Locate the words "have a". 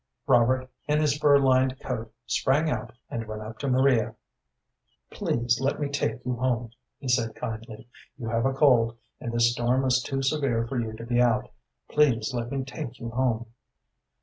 8.29-8.51